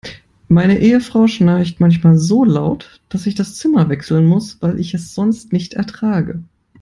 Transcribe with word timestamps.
Meine 0.47 0.79
Ehefrau 0.79 1.27
schnarcht 1.27 1.79
manchmal 1.79 2.17
so 2.17 2.43
laut, 2.43 3.01
dass 3.09 3.27
ich 3.27 3.35
das 3.35 3.53
Zimmer 3.57 3.87
wechseln 3.89 4.25
muss, 4.25 4.59
weil 4.59 4.79
ich 4.79 4.95
es 4.95 5.13
sonst 5.13 5.53
nicht 5.53 5.75
ertrage. 5.75 6.43